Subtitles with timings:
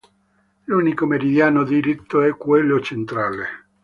[0.63, 3.67] L'unico meridiano diritto è quello centrale.